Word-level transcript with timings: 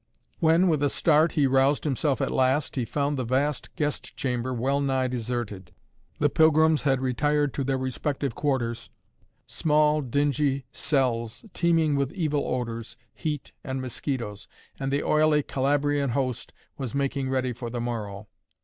When, 0.39 0.67
with 0.67 0.81
a 0.81 0.89
start, 0.89 1.33
he 1.33 1.45
roused 1.45 1.83
himself 1.83 2.21
at 2.21 2.31
last, 2.31 2.75
he 2.75 2.85
found 2.85 3.17
the 3.19 3.23
vast 3.23 3.75
guest 3.75 4.15
chamber 4.17 4.51
well 4.51 4.81
nigh 4.81 5.05
deserted. 5.05 5.73
The 6.17 6.27
pilgrims 6.27 6.81
had 6.81 7.01
retired 7.01 7.53
to 7.53 7.63
their 7.63 7.77
respective 7.77 8.33
quarters, 8.33 8.89
small, 9.45 10.01
dingy 10.01 10.65
cells, 10.73 11.45
teeming 11.53 11.95
with 11.95 12.13
evil 12.13 12.43
odors, 12.47 12.97
heat 13.13 13.51
and 13.63 13.79
mosquitoes, 13.79 14.47
and 14.79 14.91
the 14.91 15.03
oily 15.03 15.43
Calabrian 15.43 16.09
host 16.09 16.51
was 16.79 16.95
making 16.95 17.29
ready 17.29 17.53
for 17.53 17.69
the 17.69 17.79
morrow. 17.79 18.27